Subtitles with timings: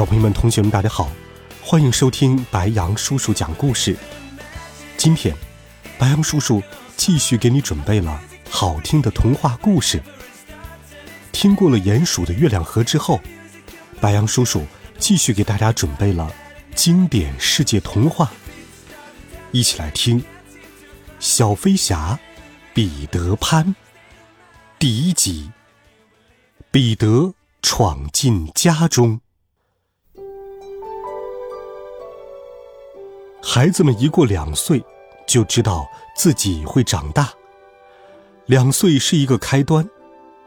[0.00, 1.12] 小朋友们、同学们，大家好，
[1.62, 3.94] 欢迎收听白杨叔叔讲故事。
[4.96, 5.36] 今天，
[5.98, 6.62] 白杨叔叔
[6.96, 8.18] 继续给你准备了
[8.48, 10.02] 好听的童话故事。
[11.32, 13.20] 听过了鼹鼠的月亮河之后，
[14.00, 14.66] 白杨叔叔
[14.98, 16.32] 继续给大家准备了
[16.74, 18.32] 经典世界童话。
[19.52, 20.18] 一起来听
[21.18, 22.18] 《小飞侠
[22.72, 23.66] 彼得潘》
[24.78, 25.50] 第一集：
[26.70, 29.20] 彼得闯进家中。
[33.52, 34.80] 孩子们一过两岁，
[35.26, 35.84] 就知道
[36.14, 37.28] 自己会长大。
[38.46, 39.84] 两岁是一个开端，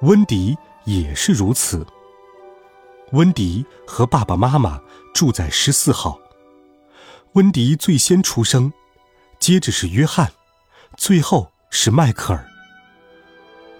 [0.00, 1.86] 温迪也是如此。
[3.12, 4.80] 温迪和爸爸妈妈
[5.14, 6.18] 住在十四号。
[7.34, 8.72] 温迪最先出生，
[9.38, 10.32] 接着是约翰，
[10.96, 12.44] 最后是迈克尔。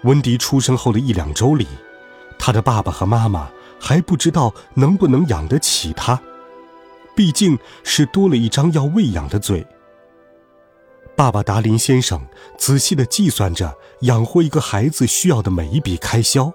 [0.04, 1.66] 温迪出生后的一两周里，
[2.38, 6.22] 他的爸爸和妈妈还不知道能不能养得起他。
[7.18, 9.66] 毕竟是多了一张要喂养的嘴。
[11.16, 12.24] 爸爸达林先生
[12.56, 16.52] 仔细的计算着养活一个孩子需要的每一笔开销。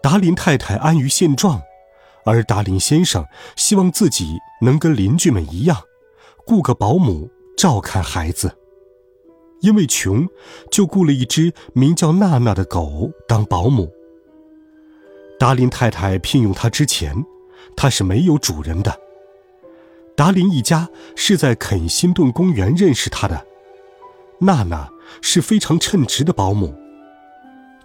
[0.00, 1.60] 达林太太安于现状，
[2.24, 3.26] 而达林先生
[3.56, 5.76] 希望自己能跟邻居们一样，
[6.46, 8.56] 雇个保姆照看孩子。
[9.60, 10.24] 因为穷，
[10.70, 13.90] 就雇了一只名叫娜娜的狗当保姆。
[15.36, 17.24] 达林太太聘用它之前，
[17.76, 19.01] 它是没有主人的。
[20.16, 23.46] 达林一家是在肯辛顿公园认识他的。
[24.40, 24.88] 娜娜
[25.20, 26.74] 是非常称职的保姆，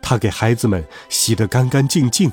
[0.02, 2.32] 她给孩子们洗得干干净净。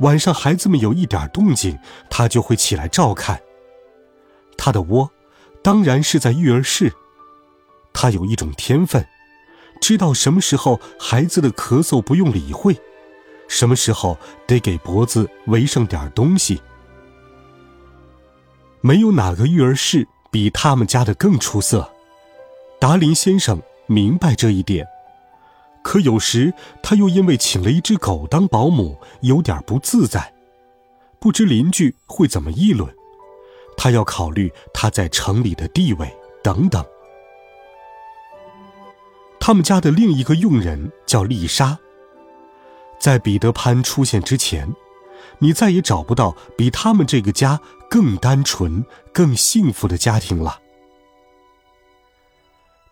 [0.00, 1.78] 晚上孩子们有一点动静，
[2.10, 3.40] 她就会起来照看。
[4.56, 5.10] 她的窝
[5.62, 6.92] 当然是在育儿室。
[7.94, 9.06] 她有一种天分，
[9.80, 12.78] 知道什么时候孩子的咳嗽不用理会，
[13.48, 16.60] 什么时候得给脖子围上点东西。
[18.86, 21.90] 没有哪个育儿室比他们家的更出色，
[22.78, 24.86] 达林先生明白这一点。
[25.82, 26.54] 可有时
[26.84, 30.32] 他又因为请了一只狗当保姆，有点不自在，
[31.18, 32.88] 不知邻居会怎么议论。
[33.76, 36.08] 他要考虑他在城里的地位
[36.40, 36.84] 等等。
[39.40, 41.76] 他们家的另一个佣人叫丽莎，
[43.00, 44.72] 在彼得潘出现之前。
[45.38, 50.60] 你再也找不到比他们这个家更单纯、更幸福的家庭了。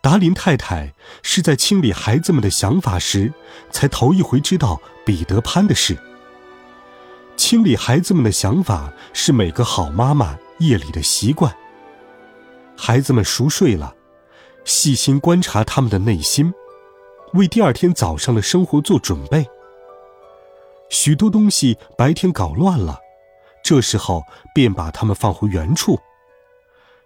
[0.00, 3.32] 达林太太是在清理孩子们的想法时，
[3.70, 5.96] 才头一回知道彼得潘的事。
[7.36, 11.54] 清理孩子们的想法是每个好妈妈夜里的习惯。
[12.76, 13.94] 孩子们熟睡了，
[14.64, 16.52] 细心观察他们的内心，
[17.32, 19.46] 为第二天早上的生活做准备。
[20.90, 23.00] 许多东西白天搞乱了，
[23.64, 24.22] 这时候
[24.54, 25.98] 便把它们放回原处。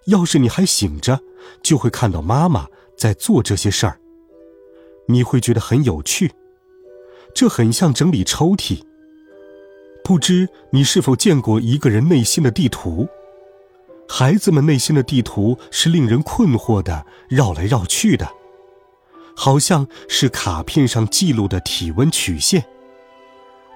[0.06, 1.20] 要是你还醒着，
[1.62, 3.98] 就会看到妈妈在做这些事儿。
[5.06, 6.32] 你会觉得很有趣，
[7.34, 8.82] 这很像整理抽屉。
[10.02, 13.08] 不知你是否见过一个人内心的地图？
[14.08, 18.26] 孩子们内心的地图是令人困惑的，绕来绕去的，
[19.36, 22.66] 好像是卡片上记录的体温曲线。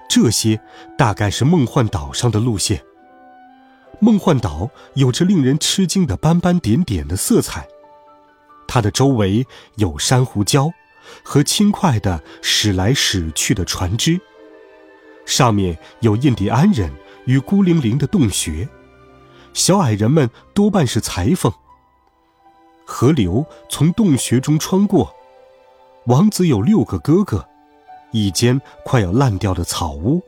[0.09, 0.59] 这些
[0.97, 2.83] 大概是梦幻岛上的路线。
[3.99, 7.67] 梦幻岛有着令人吃惊的斑斑点点的色彩，
[8.67, 10.71] 它的周围有珊瑚礁
[11.23, 14.19] 和轻快的驶来驶去的船只，
[15.25, 16.91] 上面有印第安人
[17.25, 18.67] 与孤零零的洞穴，
[19.53, 21.51] 小矮人们多半是裁缝。
[22.85, 25.15] 河流从洞穴中穿过，
[26.07, 27.47] 王子有六个哥哥。
[28.13, 30.23] 一间快要烂掉的草屋，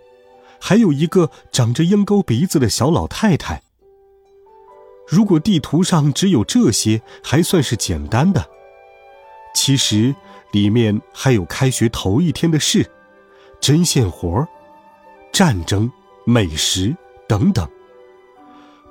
[0.59, 3.61] 还有一个长着鹰钩鼻子的小老太太。
[5.07, 8.45] 如果地图上只有这些，还算是简单的。
[9.53, 10.13] 其实
[10.51, 12.89] 里面还有开学头一天的事、
[13.61, 14.45] 针线活、
[15.31, 15.89] 战争、
[16.25, 16.93] 美食
[17.27, 17.69] 等等。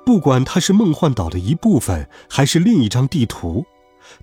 [0.05, 3.65] 不管它是梦幻岛的一部分，还是另一张地图，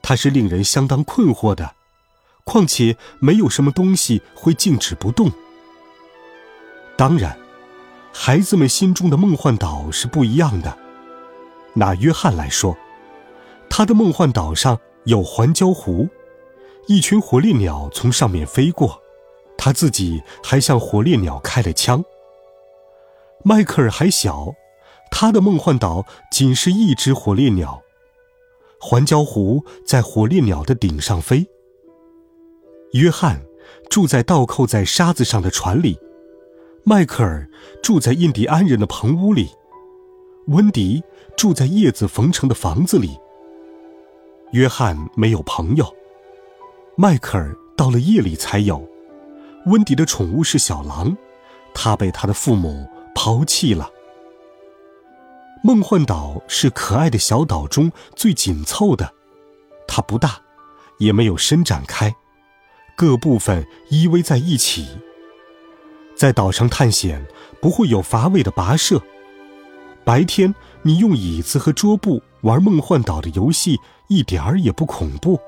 [0.00, 1.74] 它是令人相当困惑的。
[2.44, 5.30] 况且没有什么东西会静止不动。
[6.96, 7.36] 当然，
[8.12, 10.76] 孩子们心中的梦幻岛是不一样的。
[11.74, 12.76] 拿约翰来说，
[13.70, 16.08] 他的梦幻岛上有环礁湖，
[16.86, 19.00] 一群火烈鸟从上面飞过，
[19.56, 22.04] 他自己还向火烈鸟开了枪。
[23.42, 24.52] 迈克尔还小，
[25.10, 27.82] 他的梦幻岛仅是一只火烈鸟，
[28.78, 31.48] 环礁湖在火烈鸟的顶上飞。
[32.92, 33.40] 约翰
[33.88, 35.98] 住在倒扣在沙子上的船里。
[36.84, 37.48] 迈克尔
[37.82, 39.48] 住在印第安人的棚屋里，
[40.48, 41.02] 温迪
[41.36, 43.16] 住在叶子缝成的房子里。
[44.50, 45.86] 约翰没有朋友，
[46.96, 48.86] 迈克尔到了夜里才有。
[49.66, 51.16] 温迪的宠物是小狼，
[51.72, 53.88] 他被他的父母抛弃了。
[55.62, 59.14] 梦幻岛是可爱的小岛中最紧凑的，
[59.86, 60.42] 它不大，
[60.98, 62.12] 也没有伸展开，
[62.96, 64.86] 各部分依偎在一起。
[66.14, 67.24] 在岛上探险
[67.60, 69.02] 不会有乏味的跋涉。
[70.04, 73.78] 白天你用椅子和桌布玩梦幻岛的游戏，
[74.08, 75.40] 一点儿也不恐怖。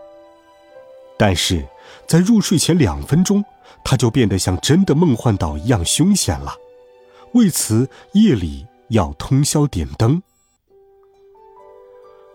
[1.17, 1.65] 但是，
[2.09, 3.45] 在入睡前两分钟，
[3.85, 6.55] 它就变得像真的梦幻岛一样凶险了。
[7.35, 10.23] 为此，夜里要通宵点灯。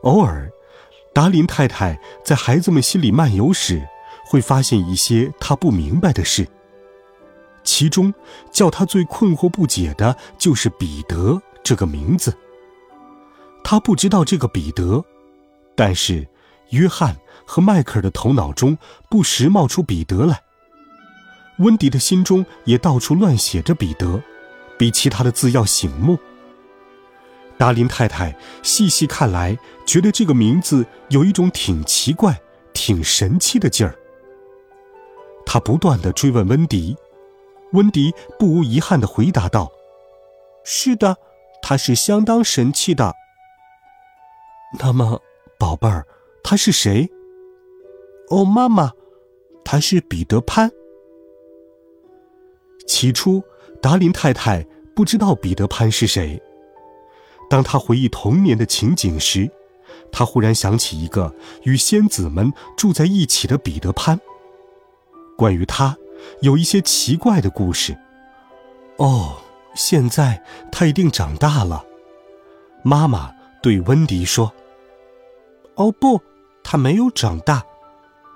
[0.03, 0.49] 偶尔，
[1.13, 3.85] 达林太太在孩子们心里漫游时，
[4.29, 6.47] 会发现一些他不明白的事。
[7.63, 8.13] 其中，
[8.51, 12.31] 叫他最困惑不解的就是彼得这个名字。
[13.63, 15.03] 他不知道这个彼得，
[15.75, 16.27] 但是
[16.69, 18.77] 约翰和迈克尔的头脑中
[19.09, 20.39] 不时冒出彼得来。
[21.57, 24.21] 温迪的心中也到处乱写着彼得，
[24.77, 26.19] 比其他的字要醒目。
[27.57, 32.39] 达林太太细细看来，觉得这个名字有一种挺奇怪、
[32.73, 33.95] 挺神奇的劲儿。
[35.51, 36.95] 他不断的追问温迪。
[37.71, 39.71] 温迪不无遗憾的回答道
[40.63, 41.17] ：“是的，
[41.59, 43.11] 他是相当神气的。
[44.79, 45.19] 那么，
[45.57, 46.05] 宝贝儿，
[46.43, 47.09] 他是谁？
[48.29, 48.91] 哦，妈妈，
[49.65, 50.69] 他是彼得潘。
[52.85, 53.41] 起初，
[53.81, 54.63] 达林太太
[54.95, 56.39] 不知道彼得潘是谁。
[57.49, 59.49] 当他回忆童年的情景时，
[60.11, 64.19] 他忽然想起一个与仙子们住在一起的彼得潘。
[65.39, 65.97] 关于他。”
[66.41, 67.97] 有一些奇怪的故事。
[68.97, 69.37] 哦，
[69.73, 71.85] 现在他一定长大了。
[72.83, 73.33] 妈妈
[73.63, 74.53] 对温迪说
[75.75, 76.21] ：“哦不，
[76.61, 77.65] 他没有长大，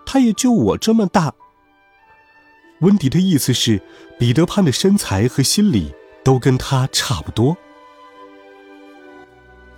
[0.05, 1.33] 他也就我这么大。”
[2.79, 3.81] 温迪的意思是，
[4.17, 7.55] 彼得潘的身材和心理都跟他差不多。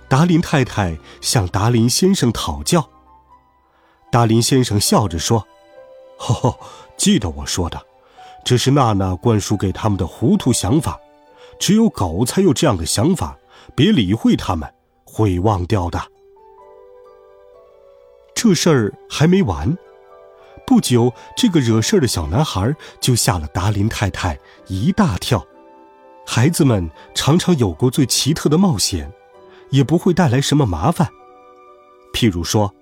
[0.08, 2.88] 达林太太向达林先生讨教。
[4.12, 5.46] 达林先生笑着说
[6.18, 6.58] ：“呵呵，
[6.96, 7.80] 记得我说的。”
[8.44, 11.00] 这是娜娜灌输给他们的糊涂想法，
[11.58, 13.36] 只有狗才有这样的想法。
[13.74, 14.72] 别理会他们，
[15.04, 16.00] 会忘掉的。
[18.34, 19.76] 这事儿还没完，
[20.64, 25.44] 不久，这个惹事儿的小男孩就吓了达林太太一大跳。
[26.24, 29.12] 孩子们常常有过最奇特的冒险，
[29.70, 31.08] 也不会带来什么麻烦。
[32.12, 32.72] 譬如说，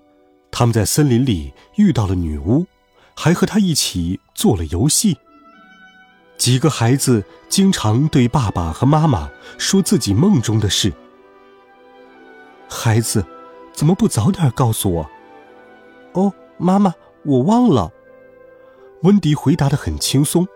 [0.50, 2.66] 他们在森林里遇到了女巫，
[3.16, 5.18] 还和他一起做了游戏。
[6.36, 10.92] 几个孩子经常对爸爸和妈妈说自己梦中的事。
[12.68, 13.24] 孩子，
[13.72, 15.10] 怎么不早点告诉我？
[16.12, 16.92] 哦，妈妈，
[17.24, 17.92] 我忘了。
[19.02, 20.46] 温迪回答的很轻松，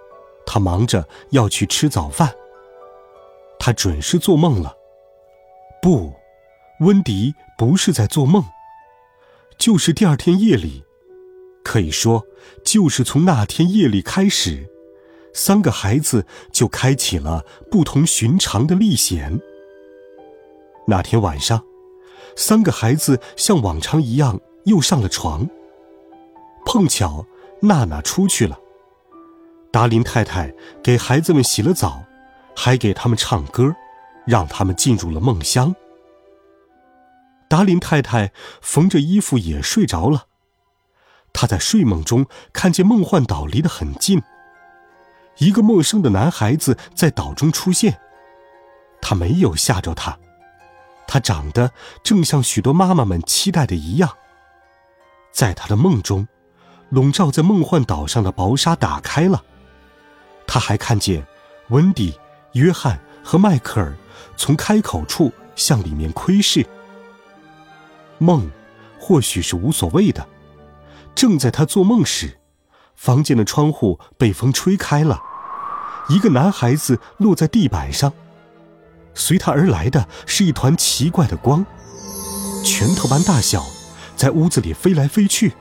[0.44, 2.34] 他忙着要去吃早饭。
[3.58, 4.74] 他准是做梦了。
[5.80, 6.12] 不，
[6.80, 8.44] 温迪不是在做梦，
[9.58, 10.84] 就是第二天夜里，
[11.68, 12.24] 可以说，
[12.64, 14.66] 就是从那天夜里开始。
[15.34, 19.38] 三个孩子就开启了不同寻常的历险。
[20.86, 21.62] 那天晚上，
[22.34, 25.46] 三个孩子像往常一样又上了床。
[26.64, 27.26] 碰巧
[27.60, 28.58] 娜娜出去了，
[29.70, 32.02] 达林太太给孩子们洗了澡，
[32.56, 33.76] 还给他们唱歌，
[34.26, 35.76] 让他们进入了梦乡。
[37.46, 38.32] 达林太太
[38.62, 40.27] 缝着衣服也睡着了，
[41.32, 44.22] 他在睡梦中看见梦幻岛离得很近。
[45.38, 47.98] 一个陌生的男孩子在岛中出现，
[49.00, 50.18] 他没有吓着他，
[51.06, 51.70] 他长得
[52.02, 54.10] 正像许多妈妈们期待的一样。
[55.30, 56.26] 在他的梦中，
[56.88, 59.44] 笼罩在梦幻岛上的薄纱打开了，
[60.44, 61.24] 他还看见
[61.68, 62.18] 温迪、
[62.54, 63.96] 约翰和迈克尔
[64.36, 66.66] 从开口处向里面窥视。
[68.18, 68.50] 梦，
[68.98, 70.26] 或许是无所谓的。
[71.18, 72.38] 正在他做梦时，
[72.94, 75.20] 房间的窗户被风吹开了。
[76.08, 78.12] 一个男孩子落在地板上，
[79.14, 81.66] 随他而来的是一团奇怪的光，
[82.64, 83.66] 拳头般大小，
[84.14, 85.54] 在屋子里飞来飞去。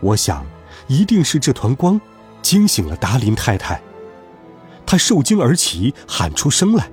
[0.00, 0.46] 我想，
[0.86, 2.00] 一定是这团光
[2.40, 3.78] 惊醒了达林太太。
[4.86, 6.90] 她受惊而起，喊出声来。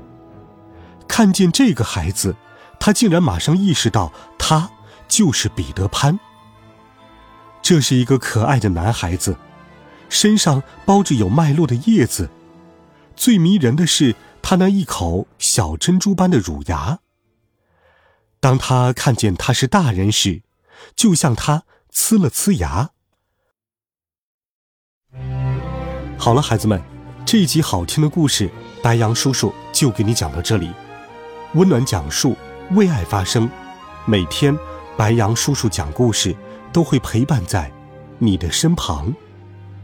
[1.08, 2.36] 看见这个孩子，
[2.82, 4.70] 她竟然马上意识到，他
[5.08, 6.20] 就是彼得潘。
[7.66, 9.40] 这是一个可爱的男孩子，
[10.08, 12.30] 身上包着有脉络的叶子，
[13.16, 17.00] 最迷人的是他那一口小珍珠般的乳牙。
[18.40, 20.44] 当他看见他是大人时，
[20.96, 22.92] 就向他呲了呲牙。
[26.20, 26.80] 好了，孩子们，
[27.26, 28.48] 这一集好听的故事，
[28.84, 30.70] 白杨叔叔就给你讲到这里。
[31.56, 32.38] 温暖讲述，
[32.74, 33.50] 为爱发声。
[34.06, 34.56] 每天，
[34.96, 36.36] 白杨叔叔讲故事
[36.76, 37.72] 都会陪伴在
[38.20, 39.16] 你的身旁。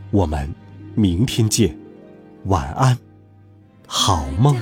[0.10, 0.54] 我们
[0.94, 1.74] 明天见，
[2.48, 2.98] 晚安，
[3.88, 4.58] 好梦。